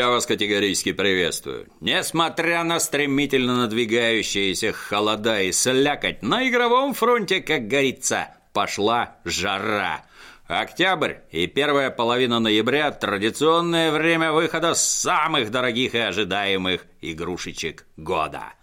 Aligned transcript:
Я 0.00 0.08
вас 0.08 0.24
категорически 0.24 0.92
приветствую. 0.92 1.66
Несмотря 1.82 2.64
на 2.64 2.80
стремительно 2.80 3.56
надвигающиеся 3.58 4.72
холода 4.72 5.42
и 5.42 5.52
слякоть, 5.52 6.22
на 6.22 6.48
игровом 6.48 6.94
фронте, 6.94 7.42
как 7.42 7.68
говорится, 7.68 8.28
пошла 8.54 9.16
жара. 9.26 10.02
Октябрь 10.46 11.16
и 11.30 11.46
первая 11.46 11.90
половина 11.90 12.38
ноября– 12.40 12.90
традиционное 12.92 13.92
время 13.92 14.32
выхода 14.32 14.72
самых 14.72 15.50
дорогих 15.50 15.94
и 15.94 15.98
ожидаемых 15.98 16.86
игрушечек 17.02 17.84
года. 17.98 18.54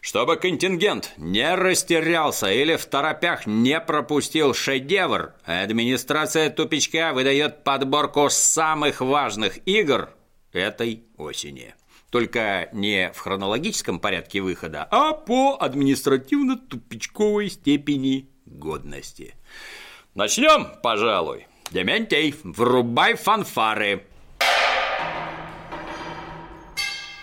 Чтобы 0.00 0.36
контингент 0.36 1.12
не 1.18 1.54
растерялся 1.54 2.50
или 2.50 2.76
в 2.76 2.86
торопях 2.86 3.44
не 3.44 3.78
пропустил 3.78 4.54
шедевр, 4.54 5.34
администрация 5.44 6.48
тупичка 6.48 7.12
выдает 7.12 7.62
подборку 7.62 8.30
самых 8.30 9.02
важных 9.02 9.58
игр 9.66 10.08
этой 10.52 11.04
осени. 11.16 11.74
Только 12.10 12.68
не 12.72 13.10
в 13.12 13.18
хронологическом 13.18 13.98
порядке 13.98 14.40
выхода, 14.42 14.86
а 14.90 15.12
по 15.12 15.56
административно-тупичковой 15.58 17.48
степени 17.48 18.28
годности. 18.44 19.34
Начнем, 20.14 20.68
пожалуй. 20.82 21.46
Дементей, 21.70 22.34
врубай 22.44 23.14
фанфары. 23.14 24.06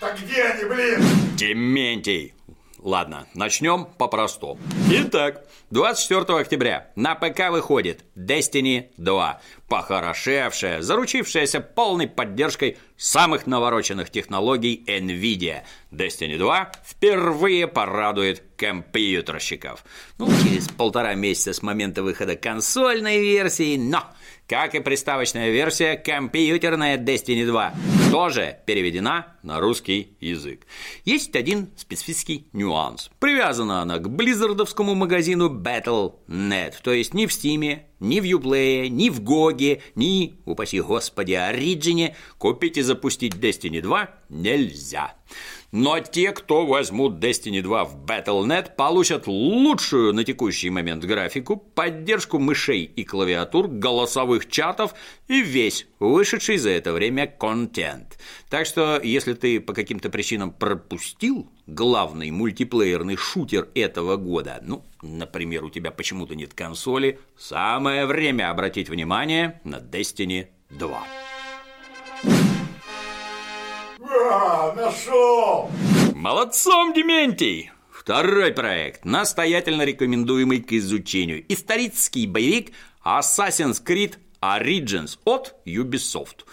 Так 0.00 0.18
где 0.18 0.42
они, 0.44 0.64
блин? 0.64 1.02
Дементий, 1.36 2.34
Ладно, 2.82 3.26
начнем 3.34 3.84
по-простому. 3.98 4.58
Итак, 4.90 5.44
24 5.70 6.38
октября 6.38 6.90
на 6.96 7.14
ПК 7.14 7.50
выходит 7.50 8.04
Destiny 8.16 8.86
2, 8.96 9.40
похорошевшая, 9.68 10.80
заручившаяся 10.80 11.60
полной 11.60 12.08
поддержкой 12.08 12.78
самых 12.96 13.46
навороченных 13.46 14.08
технологий 14.08 14.82
NVIDIA. 14.86 15.62
Destiny 15.90 16.38
2 16.38 16.72
впервые 16.86 17.68
порадует 17.68 18.42
компьютерщиков. 18.56 19.84
Ну, 20.16 20.28
через 20.42 20.68
полтора 20.68 21.14
месяца 21.14 21.52
с 21.52 21.62
момента 21.62 22.02
выхода 22.02 22.34
консольной 22.34 23.20
версии, 23.20 23.76
но 23.76 24.04
как 24.50 24.74
и 24.74 24.80
приставочная 24.80 25.50
версия, 25.50 25.94
компьютерная 25.94 26.98
Destiny 26.98 27.46
2 27.46 27.72
тоже 28.10 28.58
переведена 28.66 29.36
на 29.44 29.60
русский 29.60 30.16
язык. 30.18 30.66
Есть 31.04 31.36
один 31.36 31.68
специфический 31.76 32.48
нюанс. 32.52 33.12
Привязана 33.20 33.80
она 33.80 33.98
к 33.98 34.10
близзардовскому 34.10 34.96
магазину 34.96 35.48
Battle.net, 35.48 36.74
то 36.82 36.92
есть 36.92 37.14
ни 37.14 37.26
в 37.26 37.30
Steam, 37.30 37.82
ни 38.00 38.18
в 38.18 38.24
Uplay, 38.24 38.88
ни 38.88 39.08
в 39.08 39.20
GOG, 39.20 39.82
ни, 39.94 40.34
упаси 40.44 40.80
господи, 40.80 41.34
Origin 41.34 42.16
купить 42.36 42.76
и 42.76 42.82
запустить 42.82 43.34
Destiny 43.34 43.80
2 43.80 44.10
нельзя. 44.30 45.14
Но 45.72 46.00
те, 46.00 46.32
кто 46.32 46.66
возьмут 46.66 47.22
Destiny 47.22 47.62
2 47.62 47.84
в 47.84 48.04
Battle.net, 48.04 48.74
получат 48.76 49.28
лучшую 49.28 50.12
на 50.12 50.24
текущий 50.24 50.68
момент 50.68 51.04
графику, 51.04 51.56
поддержку 51.56 52.40
мышей 52.40 52.82
и 52.82 53.04
клавиатур, 53.04 53.68
голосовых 53.68 54.48
чатов 54.48 54.94
и 55.28 55.40
весь 55.42 55.86
вышедший 56.00 56.56
за 56.56 56.70
это 56.70 56.92
время 56.92 57.28
контент. 57.28 58.18
Так 58.48 58.66
что, 58.66 59.00
если 59.00 59.34
ты 59.34 59.60
по 59.60 59.72
каким-то 59.72 60.10
причинам 60.10 60.50
пропустил 60.50 61.48
главный 61.68 62.32
мультиплеерный 62.32 63.16
шутер 63.16 63.68
этого 63.76 64.16
года, 64.16 64.58
ну, 64.62 64.84
например, 65.02 65.64
у 65.64 65.70
тебя 65.70 65.92
почему-то 65.92 66.34
нет 66.34 66.52
консоли, 66.52 67.20
самое 67.38 68.06
время 68.06 68.50
обратить 68.50 68.88
внимание 68.88 69.60
на 69.62 69.76
Destiny 69.76 70.48
2. 70.70 71.29
А, 74.12 74.74
нашел! 74.74 75.70
Молодцом, 76.14 76.92
Дементий! 76.92 77.70
Второй 77.92 78.50
проект, 78.52 79.04
настоятельно 79.04 79.82
рекомендуемый 79.82 80.60
к 80.60 80.72
изучению. 80.72 81.44
Исторический 81.48 82.26
боевик 82.26 82.72
Assassin's 83.04 83.84
Creed 83.84 84.14
Origins 84.42 85.18
от 85.24 85.54
Ubisoft. 85.64 86.44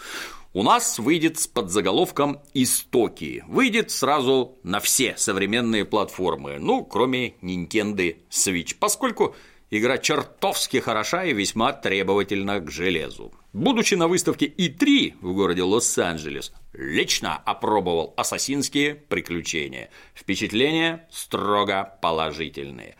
У 0.52 0.62
нас 0.62 0.98
выйдет 1.00 1.38
с 1.38 1.48
подзаголовком 1.48 2.40
«Истоки». 2.54 3.44
Выйдет 3.48 3.90
сразу 3.90 4.56
на 4.62 4.78
все 4.78 5.16
современные 5.16 5.84
платформы, 5.84 6.58
ну, 6.60 6.84
кроме 6.84 7.30
Nintendo 7.42 8.16
Switch, 8.30 8.76
поскольку 8.78 9.34
игра 9.70 9.98
чертовски 9.98 10.78
хороша 10.78 11.24
и 11.24 11.32
весьма 11.32 11.72
требовательна 11.72 12.60
к 12.60 12.70
железу. 12.70 13.32
Будучи 13.52 13.94
на 13.94 14.06
выставке 14.06 14.46
И3 14.46 15.14
в 15.20 15.34
городе 15.34 15.62
Лос-Анджелес, 15.62 16.52
лично 16.78 17.36
опробовал 17.36 18.14
ассасинские 18.16 18.94
приключения. 18.94 19.90
Впечатления 20.14 21.06
строго 21.10 21.98
положительные. 22.00 22.94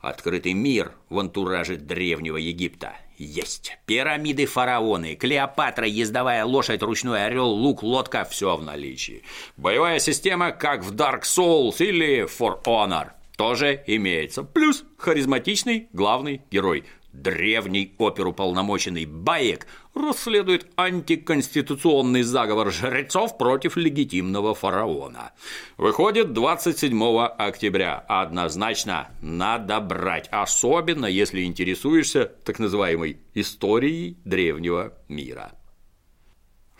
Открытый 0.00 0.52
мир 0.52 0.92
в 1.08 1.18
антураже 1.18 1.76
древнего 1.76 2.36
Египта. 2.36 2.96
Есть. 3.18 3.76
Пирамиды 3.84 4.46
фараоны, 4.46 5.14
Клеопатра, 5.14 5.86
ездовая 5.86 6.44
лошадь, 6.44 6.82
ручной 6.82 7.26
орел, 7.26 7.50
лук, 7.50 7.82
лодка– 7.82 8.24
все 8.30 8.56
в 8.56 8.64
наличии. 8.64 9.22
Боевая 9.58 9.98
система, 9.98 10.52
как 10.52 10.82
в 10.82 10.94
Dark 10.94 11.22
Souls 11.22 11.76
или 11.84 12.24
For 12.24 12.62
Honor, 12.64 13.10
тоже 13.36 13.84
имеется. 13.86 14.42
Плюс 14.42 14.84
харизматичный 14.96 15.88
главный 15.92 16.40
герой– 16.50 16.84
Древний 17.12 17.92
оперуполномоченный 17.98 19.04
Баек 19.04 19.66
расследует 19.94 20.66
антиконституционный 20.76 22.22
заговор 22.22 22.70
жрецов 22.72 23.38
против 23.38 23.76
легитимного 23.76 24.54
фараона. 24.54 25.32
Выходит 25.76 26.32
27 26.32 27.18
октября. 27.38 28.04
Однозначно 28.08 29.08
надо 29.20 29.80
брать, 29.80 30.28
особенно 30.30 31.06
если 31.06 31.44
интересуешься 31.44 32.32
так 32.44 32.58
называемой 32.58 33.18
историей 33.34 34.16
древнего 34.24 34.94
мира. 35.08 35.52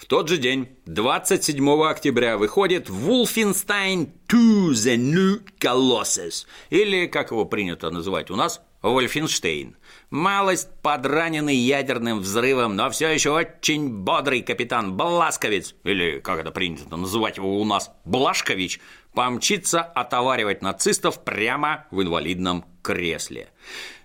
В 0.00 0.06
тот 0.06 0.28
же 0.28 0.38
день, 0.38 0.66
27 0.86 1.82
октября, 1.82 2.38
выходит 2.38 2.88
Wolfenstein 2.88 4.08
2 4.28 4.38
The 4.72 4.96
New 4.96 5.42
Colossus, 5.58 6.46
или, 6.70 7.06
как 7.06 7.32
его 7.32 7.44
принято 7.44 7.90
называть 7.90 8.30
у 8.30 8.36
нас, 8.36 8.62
Вольфенштейн. 8.82 9.76
Малость 10.10 10.70
подраненный 10.82 11.54
ядерным 11.54 12.20
взрывом, 12.20 12.76
но 12.76 12.88
все 12.90 13.08
еще 13.08 13.30
очень 13.30 13.90
бодрый 13.90 14.42
капитан 14.42 14.96
Бласковец, 14.96 15.74
или, 15.84 16.20
как 16.20 16.40
это 16.40 16.50
принято 16.50 16.96
называть 16.96 17.36
его 17.36 17.60
у 17.60 17.64
нас, 17.64 17.90
Блашкович, 18.04 18.80
помчится 19.14 19.82
отоваривать 19.82 20.62
нацистов 20.62 21.22
прямо 21.24 21.86
в 21.90 22.02
инвалидном 22.02 22.64
кресле. 22.90 23.48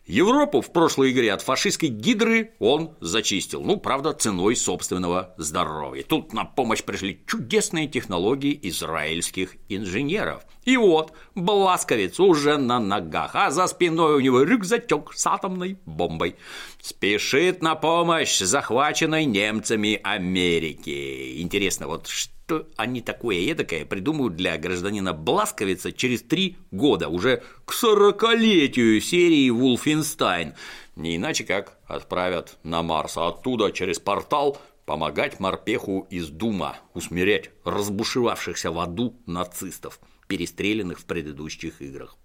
Европу 0.06 0.62
в 0.62 0.72
прошлой 0.72 1.12
игре 1.12 1.34
от 1.34 1.42
фашистской 1.42 1.90
гидры 1.90 2.52
он 2.60 2.96
зачистил, 3.00 3.64
ну, 3.64 3.78
правда, 3.78 4.14
ценой 4.14 4.56
собственного 4.56 5.34
здоровья. 5.38 6.04
Тут 6.04 6.32
на 6.32 6.46
помощь 6.46 6.84
пришли 6.84 7.24
чудесные 7.26 7.88
технологии 7.88 8.60
израильских 8.62 9.56
инженеров. 9.68 10.44
И 10.64 10.78
вот, 10.78 11.14
Бласковец 11.34 12.20
уже 12.20 12.58
на 12.58 12.80
ногах, 12.80 13.32
а 13.34 13.50
за 13.50 13.66
спиной 13.66 14.18
у 14.18 14.20
него 14.20 14.44
рюкзачок 14.44 15.16
с 15.16 15.26
атомной 15.26 15.80
бомбой. 15.88 16.36
Спешит 16.80 17.64
на 17.64 17.74
помощь 17.74 18.38
захваченной 18.38 19.26
немцами 19.26 20.00
Америки. 20.04 21.42
Интересно, 21.42 21.88
вот 21.88 22.06
что 22.06 22.35
что 22.46 22.68
они 22.76 23.02
такое 23.02 23.38
эдакое 23.38 23.86
придумают 23.86 24.36
для 24.36 24.56
гражданина 24.58 25.14
Бласковица 25.14 25.92
через 25.92 26.22
три 26.22 26.58
года, 26.70 27.10
уже 27.10 27.42
к 27.66 27.74
сорокалетию 27.74 29.02
серии 29.02 29.50
«Вулфенстайн». 29.50 30.54
Не 30.96 31.16
иначе 31.16 31.44
как 31.44 31.80
отправят 31.88 32.58
на 32.64 32.84
Марс, 32.84 33.18
а 33.18 33.30
оттуда 33.30 33.72
через 33.72 34.00
портал 34.00 34.60
помогать 34.86 35.40
морпеху 35.40 36.06
из 36.12 36.30
Дума 36.30 36.78
усмирять 36.94 37.50
разбушевавшихся 37.64 38.72
в 38.72 38.80
аду 38.80 39.16
нацистов, 39.26 40.00
перестрелянных 40.28 41.00
в 41.00 41.06
предыдущих 41.06 41.82
играх. 41.82 42.16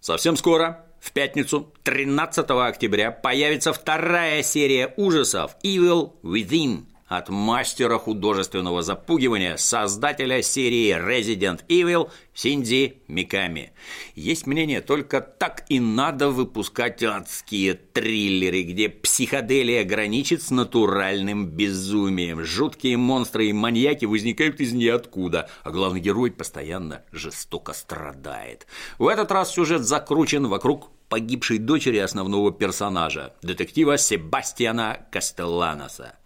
Совсем 0.00 0.36
скоро, 0.36 0.86
в 1.00 1.12
пятницу, 1.12 1.72
13 1.84 2.50
октября, 2.50 3.12
появится 3.12 3.72
вторая 3.72 4.42
серия 4.42 4.92
ужасов 4.96 5.56
«Evil 5.62 6.14
Within», 6.22 6.86
от 7.06 7.28
мастера 7.28 7.98
художественного 7.98 8.82
запугивания, 8.82 9.56
создателя 9.56 10.42
серии 10.42 10.96
Resident 10.96 11.64
Evil 11.68 12.10
Синдзи 12.34 13.02
Миками. 13.08 13.72
Есть 14.14 14.46
мнение, 14.46 14.80
только 14.80 15.20
так 15.20 15.64
и 15.68 15.80
надо 15.80 16.30
выпускать 16.30 17.02
адские 17.02 17.74
триллеры, 17.74 18.62
где 18.62 18.88
психоделия 18.88 19.84
граничит 19.84 20.42
с 20.42 20.50
натуральным 20.50 21.46
безумием. 21.46 22.42
Жуткие 22.44 22.96
монстры 22.96 23.46
и 23.46 23.52
маньяки 23.52 24.06
возникают 24.06 24.60
из 24.60 24.72
ниоткуда, 24.72 25.48
а 25.62 25.70
главный 25.70 26.00
герой 26.00 26.30
постоянно 26.30 27.02
жестоко 27.12 27.72
страдает. 27.72 28.66
В 28.98 29.06
этот 29.06 29.30
раз 29.30 29.52
сюжет 29.52 29.82
закручен 29.82 30.46
вокруг 30.46 30.90
погибшей 31.08 31.58
дочери 31.58 31.98
основного 31.98 32.52
персонажа, 32.52 33.34
детектива 33.42 33.98
Себастьяна 33.98 35.06
Кастелланоса. 35.10 36.18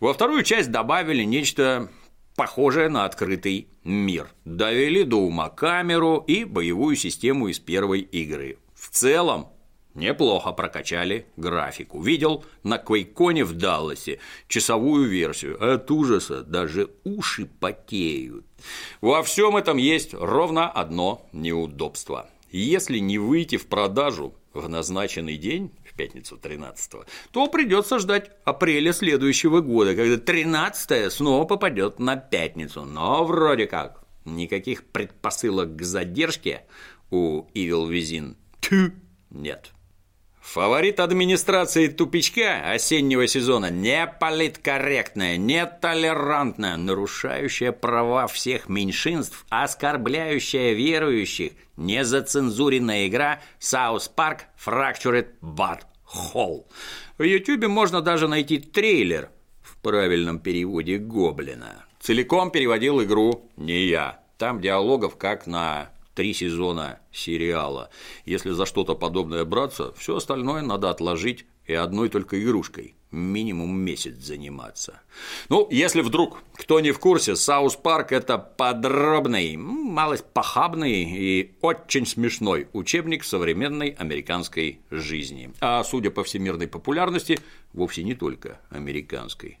Во 0.00 0.12
вторую 0.12 0.42
часть 0.42 0.70
добавили 0.70 1.24
нечто 1.24 1.90
похожая 2.36 2.88
на 2.88 3.04
открытый 3.04 3.68
мир. 3.82 4.28
Довели 4.44 5.04
до 5.04 5.16
ума 5.16 5.48
камеру 5.48 6.22
и 6.26 6.44
боевую 6.44 6.96
систему 6.96 7.48
из 7.48 7.58
первой 7.58 8.00
игры. 8.00 8.58
В 8.74 8.90
целом, 8.90 9.48
Неплохо 9.96 10.52
прокачали 10.52 11.26
графику. 11.38 12.02
Видел 12.02 12.44
на 12.62 12.76
Квейконе 12.76 13.44
в 13.44 13.54
Далласе 13.54 14.18
часовую 14.46 15.08
версию. 15.08 15.56
От 15.58 15.90
ужаса 15.90 16.42
даже 16.42 16.90
уши 17.04 17.46
потеют. 17.46 18.44
Во 19.00 19.22
всем 19.22 19.56
этом 19.56 19.78
есть 19.78 20.12
ровно 20.12 20.70
одно 20.70 21.26
неудобство. 21.32 22.28
Если 22.56 23.00
не 23.00 23.18
выйти 23.18 23.58
в 23.58 23.66
продажу 23.66 24.34
в 24.54 24.66
назначенный 24.66 25.36
день, 25.36 25.72
в 25.84 25.94
пятницу 25.94 26.38
13 26.38 26.92
то 27.30 27.46
придется 27.48 27.98
ждать 27.98 28.30
апреля 28.44 28.94
следующего 28.94 29.60
года, 29.60 29.94
когда 29.94 30.16
13 30.16 31.12
снова 31.12 31.44
попадет 31.44 31.98
на 31.98 32.16
пятницу. 32.16 32.86
Но 32.86 33.26
вроде 33.26 33.66
как 33.66 34.02
никаких 34.24 34.84
предпосылок 34.84 35.76
к 35.76 35.82
задержке 35.82 36.62
у 37.10 37.42
Evil 37.52 37.90
Within 37.90 38.36
нет. 39.28 39.72
Фаворит 40.46 41.00
администрации 41.00 41.88
тупичка 41.88 42.70
осеннего 42.70 43.26
сезона 43.26 43.68
не 43.68 44.06
политкорректная, 44.06 45.36
не 45.36 45.66
толерантная, 45.66 46.76
нарушающая 46.76 47.72
права 47.72 48.28
всех 48.28 48.68
меньшинств, 48.68 49.44
оскорбляющая 49.48 50.72
верующих, 50.72 51.52
незацензуренная 51.76 53.08
игра 53.08 53.40
South 53.58 54.08
Park 54.16 54.42
Fractured 54.64 55.26
But 55.42 55.80
Whole. 56.14 56.64
В 57.18 57.24
Ютубе 57.24 57.66
можно 57.66 58.00
даже 58.00 58.28
найти 58.28 58.58
трейлер 58.58 59.30
в 59.62 59.76
правильном 59.78 60.38
переводе 60.38 60.98
Гоблина. 60.98 61.84
Целиком 61.98 62.52
переводил 62.52 63.02
игру 63.02 63.50
не 63.56 63.86
я. 63.86 64.20
Там 64.38 64.60
диалогов 64.60 65.16
как 65.16 65.48
на 65.48 65.90
три 66.16 66.32
сезона 66.32 66.98
сериала. 67.12 67.90
Если 68.24 68.50
за 68.50 68.66
что-то 68.66 68.96
подобное 68.96 69.44
браться, 69.44 69.92
все 69.96 70.16
остальное 70.16 70.62
надо 70.62 70.90
отложить 70.90 71.44
и 71.66 71.74
одной 71.74 72.08
только 72.08 72.42
игрушкой 72.42 72.96
минимум 73.10 73.78
месяц 73.78 74.14
заниматься. 74.16 75.00
Ну, 75.48 75.68
если 75.70 76.00
вдруг 76.00 76.42
кто 76.54 76.80
не 76.80 76.92
в 76.92 76.98
курсе, 76.98 77.36
Саус 77.36 77.76
Парк– 77.76 78.10
это 78.12 78.38
подробный, 78.38 79.56
малость 79.56 80.24
похабный 80.32 81.04
и 81.04 81.54
очень 81.60 82.06
смешной 82.06 82.68
учебник 82.72 83.24
современной 83.24 83.90
американской 83.90 84.80
жизни. 84.90 85.52
А 85.60 85.82
судя 85.84 86.10
по 86.10 86.24
всемирной 86.24 86.66
популярности, 86.68 87.38
вовсе 87.72 88.02
не 88.02 88.14
только 88.14 88.60
американской. 88.70 89.58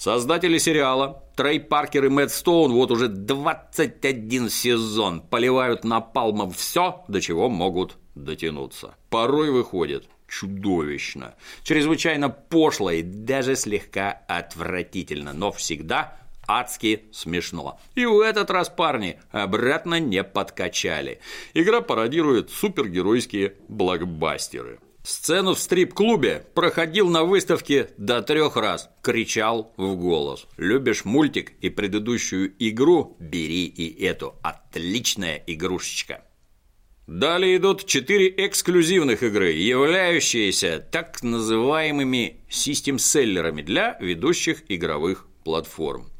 Создатели 0.00 0.56
сериала 0.56 1.22
Трей 1.36 1.60
Паркер 1.60 2.06
и 2.06 2.08
Мэтт 2.08 2.32
Стоун 2.32 2.72
вот 2.72 2.90
уже 2.90 3.08
21 3.08 4.48
сезон 4.48 5.20
поливают 5.20 5.84
напалмом 5.84 6.52
все, 6.52 7.04
до 7.06 7.20
чего 7.20 7.50
могут 7.50 7.98
дотянуться. 8.14 8.94
Порой 9.10 9.50
выходит 9.50 10.08
чудовищно, 10.26 11.34
чрезвычайно 11.64 12.30
пошло 12.30 12.90
и 12.90 13.02
даже 13.02 13.56
слегка 13.56 14.22
отвратительно, 14.26 15.34
но 15.34 15.52
всегда 15.52 16.16
адски 16.48 17.04
смешно. 17.12 17.78
И 17.94 18.06
в 18.06 18.20
этот 18.20 18.50
раз 18.50 18.70
парни 18.70 19.20
обратно 19.32 20.00
не 20.00 20.24
подкачали. 20.24 21.20
Игра 21.52 21.82
пародирует 21.82 22.48
супергеройские 22.48 23.56
блокбастеры. 23.68 24.80
Сцену 25.02 25.54
в 25.54 25.58
стрип-клубе 25.58 26.46
проходил 26.54 27.08
на 27.08 27.24
выставке 27.24 27.88
до 27.96 28.20
трех 28.20 28.56
раз, 28.56 28.90
кричал 29.02 29.72
в 29.78 29.96
голос. 29.96 30.46
Любишь 30.58 31.06
мультик 31.06 31.52
и 31.62 31.70
предыдущую 31.70 32.52
игру? 32.58 33.16
Бери 33.18 33.64
и 33.64 34.04
эту. 34.04 34.34
Отличная 34.42 35.42
игрушечка. 35.46 36.24
Далее 37.06 37.56
идут 37.56 37.86
четыре 37.86 38.28
эксклюзивных 38.46 39.22
игры, 39.22 39.52
являющиеся 39.52 40.86
так 40.92 41.22
называемыми 41.22 42.36
систем-селлерами 42.48 43.62
для 43.62 43.96
ведущих 44.00 44.62
игровых 44.68 45.26
платформ. 45.44 46.10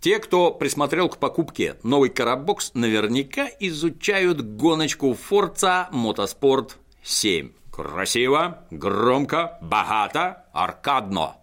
Те, 0.00 0.18
кто 0.18 0.50
присмотрел 0.50 1.08
к 1.08 1.18
покупке 1.18 1.76
новый 1.82 2.10
Карабокс, 2.10 2.72
наверняка 2.74 3.48
изучают 3.60 4.42
гоночку 4.42 5.16
Forza 5.30 5.90
Motorsport 5.90 6.72
7. 7.02 7.52
Красиво, 7.76 8.64
громко, 8.70 9.58
богато, 9.60 10.46
аркадно. 10.54 11.36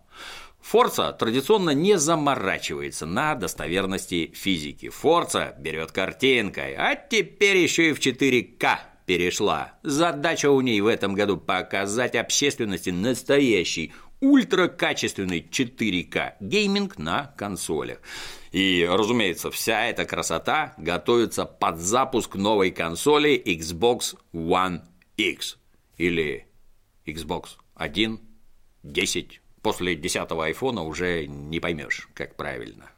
Форца 0.62 1.12
традиционно 1.14 1.76
не 1.76 2.00
заморачивается 2.00 3.06
на 3.06 3.36
достоверности 3.36 4.32
физики. 4.34 4.90
Форца 4.90 5.54
берет 5.60 5.92
картинкой, 5.92 6.74
а 6.74 6.96
теперь 6.96 7.58
еще 7.58 7.90
и 7.90 7.94
в 7.94 8.00
4К 8.00 8.80
перешла. 9.06 9.74
Задача 9.84 10.50
у 10.50 10.60
ней 10.62 10.82
в 10.82 10.88
этом 10.88 11.14
году 11.14 11.38
показать 11.38 12.16
общественности 12.16 12.90
настоящий 12.90 13.94
ультракачественный 14.20 15.48
4К 15.48 16.38
гейминг 16.40 16.98
на 16.98 17.32
консолях. 17.38 18.00
И, 18.52 18.90
разумеется, 18.90 19.52
вся 19.52 19.86
эта 19.86 20.06
красота 20.06 20.74
готовится 20.78 21.46
под 21.46 21.78
запуск 21.80 22.34
новой 22.34 22.72
консоли 22.72 23.40
Xbox 23.46 24.16
One 24.34 24.82
X 25.16 25.58
или 25.98 26.48
Xbox 27.06 27.58
1, 27.76 28.20
10. 28.84 29.42
После 29.62 29.96
10 29.96 30.32
айфона 30.32 30.84
уже 30.84 31.28
не 31.28 31.60
поймешь, 31.60 32.10
как 32.14 32.36
правильно. 32.36 32.92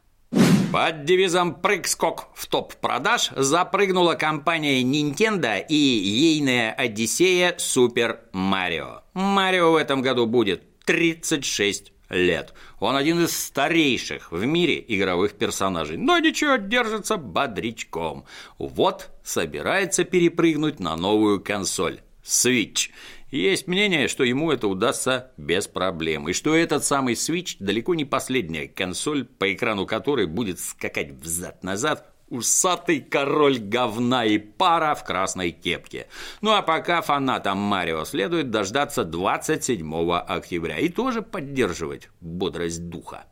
Под 0.71 1.05
девизом 1.05 1.55
«Прыг-скок» 1.61 2.27
в 2.33 2.47
топ 2.47 2.75
продаж 2.75 3.29
запрыгнула 3.35 4.15
компания 4.15 4.81
Nintendo 4.81 5.63
и 5.65 5.75
ейная 5.75 6.73
Одиссея 6.73 7.55
Super 7.57 8.19
Mario. 8.33 9.01
Марио 9.13 9.71
в 9.71 9.75
этом 9.75 10.01
году 10.01 10.25
будет 10.25 10.83
36 10.85 11.93
лет. 12.09 12.53
Он 12.79 12.95
один 12.95 13.23
из 13.23 13.37
старейших 13.37 14.31
в 14.31 14.45
мире 14.45 14.83
игровых 14.87 15.35
персонажей, 15.35 15.97
но 15.97 16.19
ничего, 16.19 16.57
держится 16.57 17.17
бодрячком. 17.17 18.25
Вот 18.57 19.11
собирается 19.23 20.03
перепрыгнуть 20.03 20.79
на 20.79 20.95
новую 20.95 21.41
консоль. 21.41 22.01
Switch. 22.25 22.89
Есть 23.31 23.67
мнение, 23.67 24.07
что 24.07 24.23
ему 24.23 24.51
это 24.51 24.67
удастся 24.67 25.31
без 25.37 25.67
проблем, 25.67 26.29
и 26.29 26.33
что 26.33 26.55
этот 26.55 26.83
самый 26.83 27.13
Switch 27.13 27.57
далеко 27.59 27.93
не 27.95 28.05
последняя 28.05 28.67
консоль, 28.67 29.25
по 29.25 29.53
экрану 29.53 29.85
которой 29.85 30.25
будет 30.25 30.59
скакать 30.59 31.11
взад-назад 31.11 32.11
усатый 32.29 33.01
король 33.01 33.59
говна 33.59 34.25
и 34.25 34.37
пара 34.37 34.95
в 34.95 35.03
красной 35.03 35.51
кепке. 35.51 36.07
Ну 36.41 36.51
а 36.51 36.61
пока 36.61 37.01
фанатам 37.01 37.57
Марио 37.57 38.03
следует 38.05 38.49
дождаться 38.49 39.03
27 39.03 40.11
октября 40.11 40.79
и 40.79 40.89
тоже 40.89 41.21
поддерживать 41.21 42.09
бодрость 42.21 42.89
духа. 42.89 43.25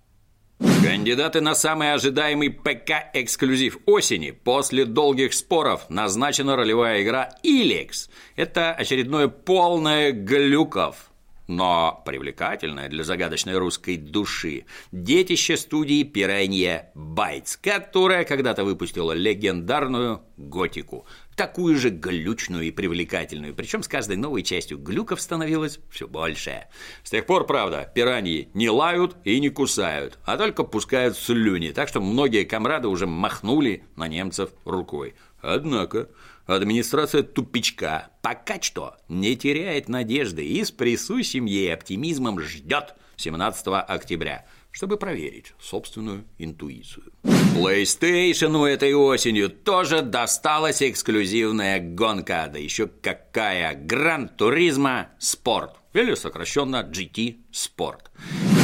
Кандидаты 0.60 1.42
на 1.42 1.56
самый 1.56 1.94
ожидаемый 1.94 2.50
ПК-эксклюзив 2.50 3.80
осени 3.86 4.32
после 4.32 4.86
долгих 4.86 5.34
споров 5.34 5.90
назначена 5.90 6.56
ролевая 6.56 7.04
игра 7.04 7.30
«Иликс». 7.44 8.10
Это 8.36 8.74
очередное 8.74 9.28
полное 9.28 10.12
глюков, 10.12 11.12
но 11.48 12.02
привлекательное 12.06 12.90
для 12.90 13.04
загадочной 13.04 13.58
русской 13.58 13.98
души 13.98 14.66
детище 14.92 15.58
студии 15.58 16.04
«Пиранья 16.04 16.92
Байтс», 16.96 17.58
которая 17.58 18.24
когда-то 18.24 18.64
выпустила 18.64 19.12
легендарную 19.12 20.22
«Готику», 20.38 21.06
такую 21.36 21.78
же 21.78 21.90
глючную 21.90 22.64
и 22.64 22.72
привлекательную, 22.72 23.54
причем 23.54 23.84
с 23.84 23.88
каждой 23.88 24.18
новой 24.18 24.44
частью 24.44 24.78
глюков 24.78 25.22
становилось 25.22 25.80
все 25.90 26.08
больше. 26.08 26.68
С 27.04 27.10
тех 27.10 27.26
пор, 27.26 27.46
правда, 27.46 27.92
пираньи 27.94 28.50
не 28.54 28.70
лают 28.70 29.18
и 29.24 29.40
не 29.40 29.50
кусают, 29.50 30.20
а 30.26 30.38
только 30.38 30.64
пускают 30.64 31.18
слюни, 31.18 31.72
так 31.72 31.90
что 31.90 32.02
многие 32.02 32.46
комрады 32.46 32.88
уже 32.88 33.08
махнули 33.08 33.84
на 33.96 34.08
немцев 34.08 34.52
рукой. 34.66 35.16
Однако 35.42 36.10
администрация 36.46 37.24
тупичка 37.24 38.10
пока 38.22 38.62
что 38.62 38.96
не 39.08 39.36
теряет 39.36 39.90
надежды 39.90 40.46
и 40.46 40.64
с 40.64 40.72
присущим 40.72 41.46
ей 41.46 41.74
оптимизмом 41.74 42.40
ждет 42.40 42.96
17 43.18 43.68
октября– 43.68 44.46
чтобы 44.74 44.98
проверить 44.98 45.54
собственную 45.62 46.26
интуицию. 46.40 47.14
PlayStation 47.24 48.66
этой 48.66 48.94
осенью 48.94 49.50
тоже 49.50 50.02
досталась 50.02 50.82
эксклюзивная 50.82 51.80
гонка, 51.80 52.50
да 52.52 52.58
еще 52.58 52.88
какая, 52.88 53.76
Гран 53.76 54.28
Туризма 54.28 55.10
Спорт, 55.20 55.76
или 55.94 56.16
сокращенно 56.16 56.82
GT 56.84 57.38
Sport. 57.52 58.08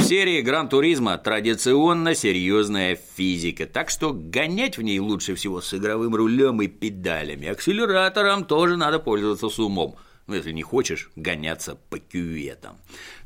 Серии 0.09 0.41
Гран 0.41 0.69
Туризма 0.69 1.19
традиционно 1.19 2.15
серьезная 2.15 2.97
физика, 3.15 3.67
так 3.67 3.91
что 3.91 4.11
гонять 4.11 4.79
в 4.79 4.81
ней 4.81 4.97
лучше 4.97 5.35
всего 5.35 5.61
с 5.61 5.71
игровым 5.71 6.15
рулем 6.15 6.63
и 6.63 6.67
педалями. 6.67 7.47
Акселератором 7.47 8.43
тоже 8.43 8.75
надо 8.75 8.97
пользоваться 8.97 9.49
с 9.49 9.59
умом, 9.59 9.97
ну 10.25 10.33
если 10.33 10.51
не 10.51 10.63
хочешь 10.63 11.11
гоняться 11.15 11.77
по 11.91 11.99
кюветам. 11.99 12.79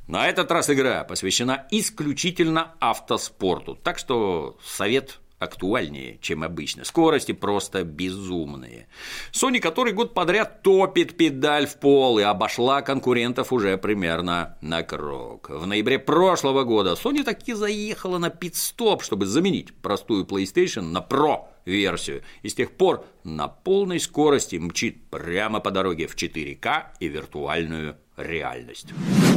На 0.09 0.27
этот 0.27 0.51
раз 0.51 0.69
игра 0.69 1.05
посвящена 1.05 1.67
исключительно 1.71 2.73
автоспорту, 2.81 3.79
так 3.81 3.97
что 3.97 4.57
совет 4.61 5.21
актуальнее, 5.39 6.17
чем 6.21 6.43
обычно. 6.43 6.83
Скорости 6.85 7.31
просто 7.31 7.83
безумные. 7.83 8.87
Sony 9.31 9.59
который 9.59 9.93
год 9.93 10.13
подряд 10.13 10.61
топит 10.61 11.17
педаль 11.17 11.67
в 11.67 11.77
пол 11.79 12.19
и 12.19 12.23
обошла 12.23 12.81
конкурентов 12.81 13.51
уже 13.51 13.77
примерно 13.77 14.57
на 14.61 14.83
круг. 14.83 15.49
В 15.49 15.65
ноябре 15.65 15.99
прошлого 15.99 16.63
года 16.63 16.93
Sony 16.93 17.23
таки 17.23 17.53
заехала 17.53 18.17
на 18.17 18.29
пит-стоп, 18.29 19.03
чтобы 19.03 19.25
заменить 19.25 19.73
простую 19.75 20.25
PlayStation 20.25 20.81
на 20.81 20.99
Pro 20.99 21.45
версию. 21.65 22.23
И 22.41 22.49
с 22.49 22.55
тех 22.55 22.71
пор 22.71 23.05
на 23.23 23.47
полной 23.47 23.99
скорости 23.99 24.55
мчит 24.55 25.09
прямо 25.09 25.59
по 25.59 25.71
дороге 25.71 26.07
в 26.07 26.15
4К 26.15 26.83
и 26.99 27.07
виртуальную 27.07 27.97
реальность. 28.17 28.93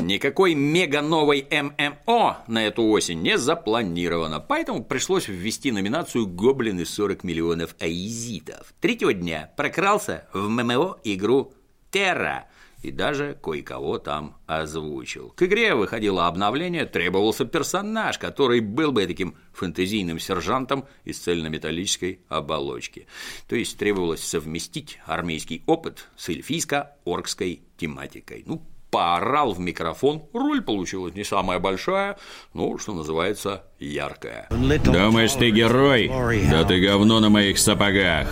Никакой 0.07 0.55
мега 0.55 1.03
новой 1.03 1.45
ММО 1.51 2.45
на 2.47 2.65
эту 2.65 2.85
осень 2.85 3.23
не 3.23 3.37
запланировано, 3.37 4.39
поэтому 4.39 4.85
пришлось 4.85 5.27
ввести 5.27 5.73
номинацию 5.73 6.29
«Гоблины 6.29 6.87
40 6.87 7.25
миллионов 7.25 7.75
аизитов». 7.81 8.73
Третьего 8.81 9.13
дня 9.13 9.51
прокрался 9.57 10.29
в 10.33 10.49
ММО 10.49 10.99
игру 11.03 11.53
«Терра», 11.91 12.47
и 12.83 12.93
даже 12.93 13.37
кое-кого 13.43 13.99
там 13.99 14.37
озвучил. 14.47 15.31
К 15.31 15.43
игре 15.43 15.75
выходило 15.75 16.29
обновление, 16.29 16.87
требовался 16.87 17.45
персонаж, 17.45 18.17
который 18.19 18.61
был 18.61 18.93
бы 18.93 19.05
таким 19.09 19.35
фэнтезийным 19.55 20.21
сержантом 20.21 20.85
из 21.03 21.19
цельнометаллической 21.19 22.21
оболочки. 22.29 23.09
То 23.49 23.57
есть 23.57 23.77
требовалось 23.77 24.23
совместить 24.23 25.01
армейский 25.05 25.65
опыт 25.67 26.07
с 26.17 26.29
эльфийско-оркской 26.29 27.63
тематикой. 27.77 28.45
Ну, 28.47 28.63
поорал 28.91 29.53
в 29.53 29.61
микрофон, 29.61 30.25
роль 30.33 30.63
получилась 30.63 31.15
не 31.15 31.25
самая 31.25 31.59
большая, 31.59 32.19
но, 32.55 32.79
что 32.79 32.95
называется, 32.95 33.65
яркая. 33.79 34.49
Думаешь, 34.51 35.33
ты 35.33 35.51
герой? 35.51 36.09
Да 36.51 36.65
ты 36.65 36.81
говно 36.81 37.21
на 37.21 37.29
моих 37.29 37.59
сапогах. 37.59 38.29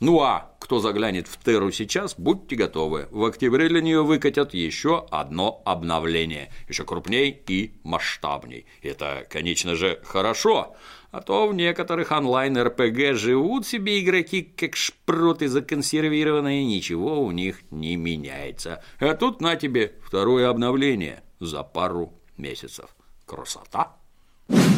Ну 0.00 0.20
а 0.20 0.52
кто 0.58 0.78
заглянет 0.80 1.28
в 1.28 1.36
Терру 1.44 1.70
сейчас, 1.70 2.14
будьте 2.16 2.56
готовы. 2.56 3.06
В 3.10 3.24
октябре 3.24 3.68
для 3.68 3.80
нее 3.80 4.02
выкатят 4.02 4.54
еще 4.54 5.06
одно 5.10 5.60
обновление, 5.64 6.50
еще 6.68 6.84
крупней 6.84 7.42
и 7.46 7.74
масштабней. 7.84 8.66
Это, 8.80 9.26
конечно 9.28 9.74
же, 9.74 10.00
хорошо, 10.04 10.74
а 11.12 11.20
то 11.20 11.46
в 11.46 11.54
некоторых 11.54 12.10
онлайн-РПГ 12.10 13.14
живут 13.14 13.66
себе 13.66 14.00
игроки 14.00 14.42
как 14.42 14.74
шпроты 14.74 15.46
законсервированные, 15.46 16.64
ничего 16.64 17.22
у 17.22 17.30
них 17.30 17.60
не 17.70 17.96
меняется. 17.96 18.82
А 18.98 19.14
тут 19.14 19.42
на 19.42 19.54
тебе 19.56 19.94
второе 20.02 20.48
обновление 20.48 21.22
за 21.38 21.62
пару 21.62 22.14
месяцев. 22.38 22.96
Красота! 23.26 23.96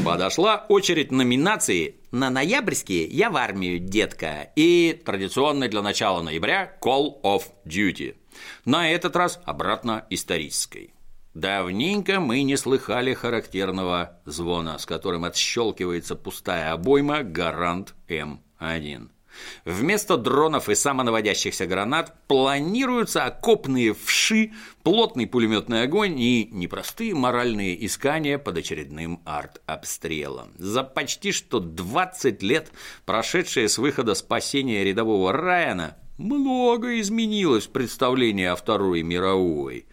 Подошла 0.05 0.67
очередь 0.69 1.11
номинации 1.11 1.97
на 2.11 2.31
ноябрьские 2.31 3.07
«Я 3.07 3.31
в 3.31 3.37
армию, 3.37 3.79
детка» 3.79 4.51
и 4.55 5.01
традиционный 5.05 5.69
для 5.69 5.83
начала 5.83 6.21
ноября 6.21 6.77
«Call 6.83 7.23
of 7.23 7.45
Duty». 7.65 8.17
На 8.65 8.91
этот 8.91 9.17
раз 9.17 9.41
обратно 9.45 10.05
исторической. 10.11 10.94
Давненько 11.35 12.21
мы 12.21 12.43
не 12.45 12.57
слыхали 12.57 13.13
характерного 13.13 14.21
звона, 14.25 14.79
с 14.79 14.87
которым 14.87 15.25
отщелкивается 15.25 16.15
пустая 16.15 16.73
обойма 16.73 17.25
«Гарант 17.25 17.95
М1». 18.09 19.09
Вместо 19.65 20.17
дронов 20.17 20.69
и 20.69 20.77
самонаводящихся 20.77 21.67
гранат 21.67 22.15
планируются 22.29 23.25
окопные 23.25 23.93
вши, 23.93 24.53
плотный 24.85 25.27
пулеметный 25.27 25.83
огонь 25.83 26.21
и 26.21 26.49
непростые 26.53 27.17
моральные 27.17 27.85
искания 27.85 28.39
под 28.39 28.59
очередным 28.59 29.21
арт-обстрелом. 29.25 30.53
За 30.57 30.85
почти 30.85 31.33
что 31.33 31.59
20 31.59 32.45
лет, 32.45 32.71
прошедшие 33.07 33.69
с 33.69 33.79
выхода 33.79 34.15
спасения 34.15 34.85
рядового 34.85 35.33
Райана, 35.33 35.97
много 36.17 37.01
изменилось 37.01 37.67
в 37.67 37.71
представлении 37.71 38.45
о 38.45 38.55
Второй 38.55 39.03
мировой. 39.03 39.87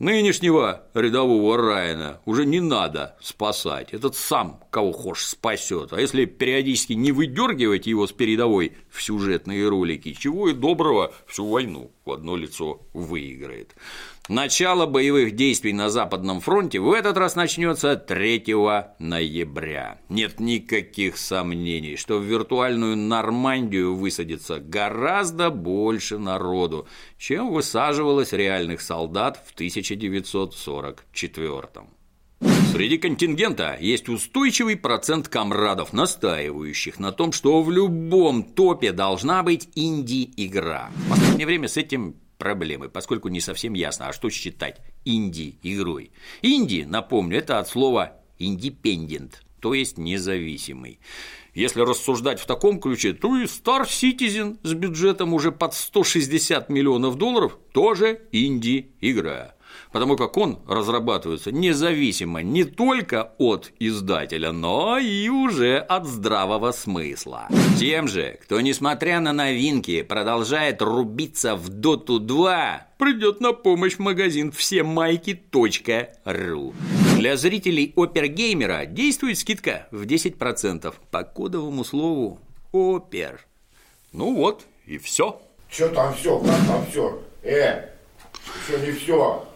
Нынешнего 0.00 0.88
рядового 0.92 1.56
Райана 1.56 2.20
уже 2.24 2.44
не 2.46 2.58
надо 2.58 3.16
спасать. 3.20 3.94
Этот 3.94 4.16
сам 4.16 4.60
кого 4.70 4.90
хочешь 4.90 5.28
спасет. 5.28 5.92
А 5.92 6.00
если 6.00 6.24
периодически 6.24 6.94
не 6.94 7.12
выдергивать 7.12 7.86
его 7.86 8.08
с 8.08 8.12
передовой 8.12 8.72
в 8.90 9.00
сюжетные 9.00 9.68
ролики, 9.68 10.12
чего 10.12 10.48
и 10.48 10.52
доброго 10.52 11.14
всю 11.28 11.48
войну 11.48 11.92
в 12.04 12.10
одно 12.10 12.34
лицо 12.34 12.80
выиграет. 12.92 13.76
Начало 14.30 14.86
боевых 14.86 15.36
действий 15.36 15.74
на 15.74 15.90
Западном 15.90 16.40
фронте 16.40 16.80
в 16.80 16.90
этот 16.92 17.18
раз 17.18 17.36
начнется 17.36 17.94
3 17.94 18.54
ноября. 18.98 19.98
Нет 20.08 20.40
никаких 20.40 21.18
сомнений, 21.18 21.96
что 21.96 22.18
в 22.18 22.22
виртуальную 22.22 22.96
Нормандию 22.96 23.94
высадится 23.94 24.60
гораздо 24.60 25.50
больше 25.50 26.16
народу, 26.16 26.88
чем 27.18 27.52
высаживалось 27.52 28.32
реальных 28.32 28.80
солдат 28.80 29.38
в 29.46 29.52
1944 29.52 31.68
-м. 31.74 31.88
Среди 32.72 32.96
контингента 32.96 33.76
есть 33.78 34.08
устойчивый 34.08 34.76
процент 34.76 35.28
комрадов, 35.28 35.92
настаивающих 35.92 36.98
на 36.98 37.12
том, 37.12 37.30
что 37.30 37.62
в 37.62 37.70
любом 37.70 38.42
топе 38.42 38.92
должна 38.92 39.42
быть 39.42 39.68
инди-игра. 39.74 40.90
В 40.94 41.10
последнее 41.10 41.46
время 41.46 41.68
с 41.68 41.76
этим 41.76 42.16
проблемы, 42.38 42.88
поскольку 42.88 43.28
не 43.28 43.40
совсем 43.40 43.74
ясно, 43.74 44.08
а 44.08 44.12
что 44.12 44.30
считать 44.30 44.80
инди-игрой. 45.04 46.12
Инди, 46.42 46.84
напомню, 46.88 47.38
это 47.38 47.58
от 47.58 47.68
слова 47.68 48.16
independent, 48.38 49.34
то 49.60 49.74
есть 49.74 49.98
независимый. 49.98 51.00
Если 51.54 51.80
рассуждать 51.80 52.40
в 52.40 52.46
таком 52.46 52.80
ключе, 52.80 53.12
то 53.12 53.36
и 53.36 53.44
Star 53.44 53.84
Citizen 53.84 54.58
с 54.62 54.74
бюджетом 54.74 55.34
уже 55.34 55.52
под 55.52 55.74
160 55.74 56.68
миллионов 56.68 57.16
долларов 57.16 57.58
тоже 57.72 58.22
инди-игра 58.32 59.54
потому 59.94 60.16
как 60.16 60.36
он 60.36 60.58
разрабатывается 60.66 61.52
независимо 61.52 62.42
не 62.42 62.64
только 62.64 63.32
от 63.38 63.70
издателя, 63.78 64.50
но 64.50 64.98
и 64.98 65.28
уже 65.28 65.78
от 65.78 66.06
здравого 66.06 66.72
смысла. 66.72 67.46
Тем 67.78 68.08
же, 68.08 68.36
кто, 68.42 68.60
несмотря 68.60 69.20
на 69.20 69.32
новинки, 69.32 70.02
продолжает 70.02 70.82
рубиться 70.82 71.54
в 71.54 71.68
Доту 71.68 72.18
2, 72.18 72.88
придет 72.98 73.40
на 73.40 73.52
помощь 73.52 73.98
магазин 73.98 74.50
всемайки.ру. 74.50 75.54
Для 77.16 77.36
зрителей 77.36 77.92
Опергеймера 77.96 78.86
действует 78.86 79.38
скидка 79.38 79.86
в 79.92 80.02
10% 80.06 80.92
по 81.12 81.22
кодовому 81.22 81.84
слову 81.84 82.40
Опер. 82.72 83.46
Ну 84.12 84.34
вот 84.34 84.64
и 84.86 84.98
все. 84.98 85.40
Что 85.70 85.88
там 85.90 86.12
все? 86.16 86.36
Как 86.40 86.66
там 86.66 86.84
все? 86.90 87.22
Э, 87.44 87.90
еще 88.66 88.80
не 88.84 88.90
все. 88.90 89.53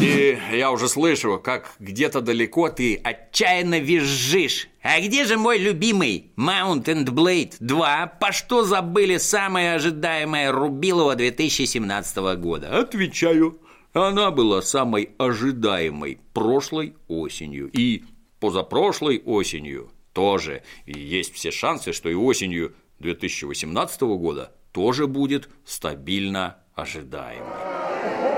И 0.00 0.38
я 0.52 0.70
уже 0.70 0.88
слышу, 0.88 1.40
как 1.42 1.72
где-то 1.80 2.20
далеко 2.20 2.68
ты 2.68 2.96
отчаянно 2.96 3.80
визжишь. 3.80 4.68
А 4.82 5.00
где 5.00 5.24
же 5.24 5.36
мой 5.36 5.58
любимый 5.58 6.30
Mount 6.36 6.84
and 6.84 7.06
Blade 7.06 7.54
2? 7.58 8.06
По 8.20 8.32
что 8.32 8.64
забыли 8.64 9.16
самое 9.16 9.74
ожидаемое 9.74 10.52
Рубилово 10.52 11.16
2017 11.16 12.16
года? 12.38 12.78
Отвечаю. 12.78 13.60
Она 13.92 14.30
была 14.30 14.62
самой 14.62 15.10
ожидаемой 15.18 16.20
прошлой 16.32 16.94
осенью. 17.08 17.68
И 17.72 18.04
позапрошлой 18.38 19.20
осенью 19.24 19.90
тоже. 20.12 20.62
И 20.86 20.96
есть 20.96 21.34
все 21.34 21.50
шансы, 21.50 21.92
что 21.92 22.08
и 22.08 22.14
осенью 22.14 22.74
2018 23.00 24.00
года 24.02 24.52
тоже 24.72 25.08
будет 25.08 25.48
стабильно 25.64 26.58
ожидаемой 26.74 28.37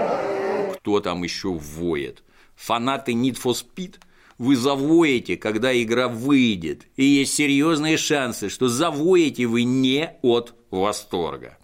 кто 0.81 1.01
там 1.01 1.23
еще 1.23 1.51
воет. 1.51 2.23
Фанаты 2.57 3.13
Need 3.13 3.39
for 3.43 3.53
Speed 3.53 3.97
вы 4.39 4.57
завоете, 4.57 5.37
когда 5.37 5.79
игра 5.81 6.09
выйдет, 6.09 6.87
и 6.97 7.05
есть 7.05 7.35
серьезные 7.35 7.99
шансы, 7.99 8.49
что 8.49 8.69
завоете 8.69 9.47
вы 9.47 9.65
не 9.65 10.17
от 10.23 10.55
восторга. 10.71 11.59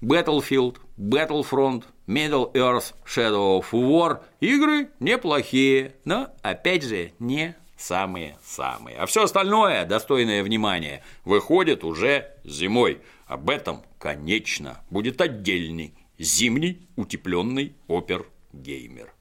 Battlefield, 0.00 0.76
Battlefront, 0.98 1.84
Middle 2.06 2.52
Earth, 2.54 2.94
Shadow 3.06 3.60
of 3.60 3.66
War– 3.72 4.20
игры 4.40 4.88
неплохие, 5.00 5.96
но, 6.04 6.28
опять 6.42 6.84
же, 6.84 7.12
не 7.18 7.56
самые-самые. 7.76 8.96
А 8.96 9.06
все 9.06 9.24
остальное, 9.24 9.84
достойное 9.84 10.42
внимания, 10.42 11.02
выходит 11.26 11.84
уже 11.84 12.30
зимой. 12.44 13.02
Об 13.26 13.50
этом, 13.50 13.82
конечно, 13.98 14.80
будет 14.88 15.20
отдельный 15.20 15.94
зимний 16.18 16.86
утепленный 16.96 17.74
опер 17.88 18.26
геймер. 18.54 19.12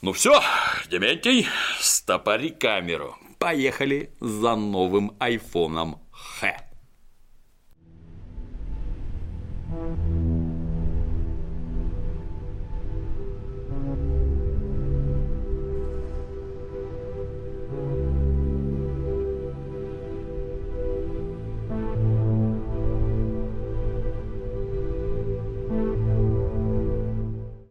Ну 0.00 0.12
все, 0.12 0.40
Дементий, 0.90 1.46
стопори 1.78 2.50
камеру. 2.50 3.16
Поехали 3.38 4.10
за 4.20 4.56
новым 4.56 5.16
айфоном 5.20 6.00
Х. 6.10 6.71